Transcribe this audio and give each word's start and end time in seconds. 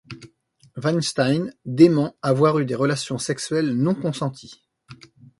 Weinstein 0.77 1.53
dément 1.63 2.15
avoir 2.23 2.57
eu 2.57 2.65
des 2.65 2.73
relations 2.73 3.19
sexuelles 3.19 3.75
non 3.77 3.93
consenties. 3.93 4.63